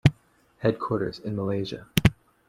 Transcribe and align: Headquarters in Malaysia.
Headquarters 0.63 1.19
in 1.19 1.35
Malaysia. 1.35 1.85